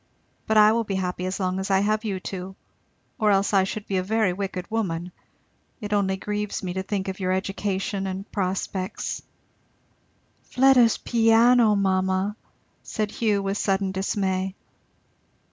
But 0.47 0.57
I 0.57 0.71
will 0.71 0.83
be 0.83 0.95
happy 0.95 1.27
as 1.27 1.39
long 1.39 1.59
as 1.59 1.69
I 1.69 1.81
have 1.81 2.03
you 2.03 2.19
two, 2.19 2.55
or 3.19 3.29
else 3.29 3.53
I 3.53 3.65
should 3.65 3.85
be 3.85 3.97
a 3.97 4.01
very 4.03 4.33
wicked 4.33 4.71
woman. 4.71 5.11
It 5.79 5.93
only 5.93 6.17
grieves 6.17 6.63
me 6.63 6.73
to 6.73 6.81
think 6.81 7.07
of 7.07 7.19
your 7.19 7.31
education 7.31 8.07
and 8.07 8.31
prospects" 8.31 9.21
"Fleda's 10.51 10.97
piano, 10.97 11.75
mamma!" 11.75 12.35
said 12.81 13.11
Hugh 13.11 13.43
with 13.43 13.59
sudden 13.59 13.91
dismay. 13.91 14.55